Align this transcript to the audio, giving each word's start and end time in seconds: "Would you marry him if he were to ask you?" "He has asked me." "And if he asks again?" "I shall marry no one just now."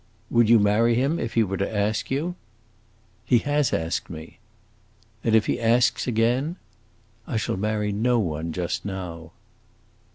"Would 0.31 0.49
you 0.49 0.57
marry 0.57 0.95
him 0.95 1.19
if 1.19 1.35
he 1.35 1.43
were 1.43 1.57
to 1.57 1.75
ask 1.77 2.09
you?" 2.09 2.33
"He 3.23 3.37
has 3.45 3.71
asked 3.71 4.09
me." 4.09 4.39
"And 5.23 5.35
if 5.35 5.45
he 5.45 5.59
asks 5.59 6.07
again?" 6.07 6.55
"I 7.27 7.37
shall 7.37 7.55
marry 7.55 7.91
no 7.91 8.17
one 8.17 8.51
just 8.51 8.83
now." 8.83 9.31